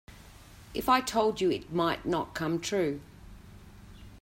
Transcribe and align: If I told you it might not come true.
If 0.73 0.89
I 0.89 0.99
told 0.99 1.41
you 1.41 1.51
it 1.51 1.71
might 1.71 2.07
not 2.07 2.33
come 2.33 2.59
true. 2.59 3.01